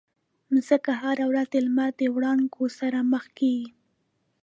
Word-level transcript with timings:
مځکه 0.53 0.91
هره 1.01 1.25
ورځ 1.31 1.47
د 1.51 1.55
لمر 1.65 1.89
د 1.99 2.01
وړانګو 2.15 2.63
سره 2.79 2.99
مخ 3.11 3.25
کېږي. 3.37 3.69